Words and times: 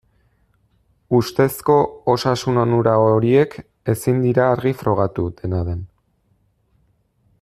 Ustezko 1.17 1.75
osasun-onura 2.13 2.95
horiek 3.09 3.53
ezin 3.95 4.25
dira 4.25 4.49
argi 4.55 4.73
frogatu, 4.81 5.27
dena 5.43 5.61
den. 5.69 5.89